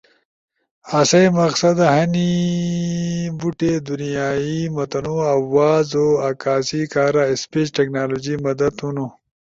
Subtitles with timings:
[0.99, 2.31] ۔آسئی مقصد ہنی
[3.39, 9.05] بوٹی دُونئیائی متنوع آوازو عکاسی کارا اسپیچ ٹیکنالوجی مدد تھونو۔